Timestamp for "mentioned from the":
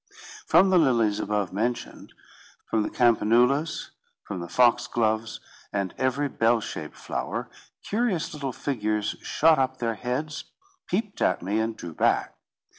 1.53-2.89